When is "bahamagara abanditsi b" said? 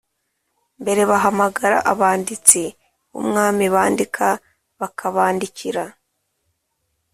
1.11-2.73